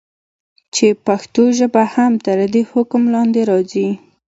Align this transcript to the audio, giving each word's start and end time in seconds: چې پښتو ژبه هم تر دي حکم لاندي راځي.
چې 0.75 0.87
پښتو 1.05 1.43
ژبه 1.57 1.83
هم 1.93 2.13
تر 2.25 2.37
دي 2.53 2.63
حکم 2.71 3.01
لاندي 3.13 3.43
راځي. 3.49 3.89